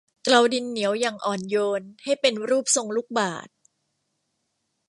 [0.23, 3.53] เกลาดินเหนียวอย่างอ่อนโยนให้เป็นรูปทรงลูกบาศก์